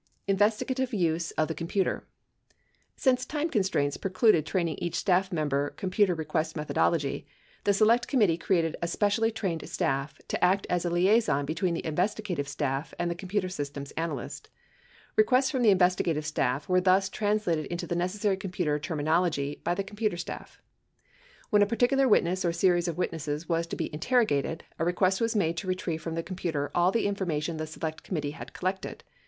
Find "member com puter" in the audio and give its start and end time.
5.31-6.17